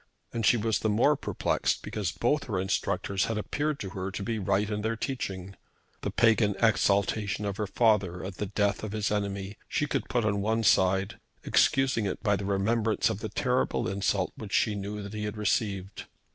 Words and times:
And 0.33 0.47
she 0.47 0.57
was 0.57 0.79
the 0.79 0.89
more 0.89 1.15
perplexed 1.15 1.83
because 1.83 2.11
both 2.11 2.45
her 2.45 2.59
instructors 2.59 3.25
had 3.25 3.37
appeared 3.37 3.79
to 3.81 3.89
her 3.91 4.09
to 4.09 4.23
be 4.23 4.39
right 4.39 4.67
in 4.67 4.81
their 4.81 4.95
teaching. 4.95 5.55
The 6.01 6.09
pagan 6.09 6.55
exaltation 6.59 7.45
of 7.45 7.57
her 7.57 7.67
father 7.67 8.23
at 8.23 8.37
the 8.37 8.47
death 8.47 8.83
of 8.83 8.93
his 8.93 9.11
enemy 9.11 9.57
she 9.67 9.85
could 9.85 10.09
put 10.09 10.25
on 10.25 10.41
one 10.41 10.63
side, 10.63 11.19
excusing 11.43 12.07
it 12.07 12.23
by 12.23 12.35
the 12.35 12.45
remembrance 12.45 13.11
of 13.11 13.19
the 13.19 13.29
terrible 13.29 13.87
insult 13.87 14.33
which 14.35 14.53
she 14.53 14.73
knew 14.73 15.03
that 15.03 15.13
he 15.13 15.25
had 15.25 15.37
received. 15.37 16.07